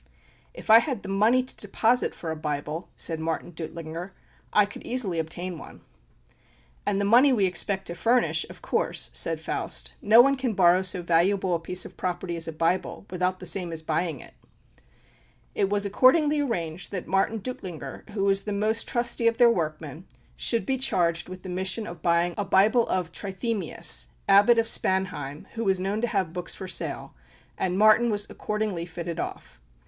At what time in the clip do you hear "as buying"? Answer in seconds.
13.71-14.19